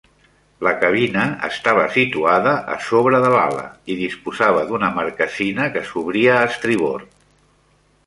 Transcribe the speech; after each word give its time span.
La 0.67 0.71
cabina 0.83 1.25
estava 1.47 1.83
situada 1.97 2.55
a 2.77 2.79
sobre 2.87 3.21
de 3.27 3.31
l'ala 3.35 3.67
i 3.97 4.01
disposava 4.03 4.67
d'una 4.73 4.93
marquesina 4.99 5.71
que 5.77 5.89
s'obria 5.93 6.37
a 6.41 6.45
estribord. 6.53 7.19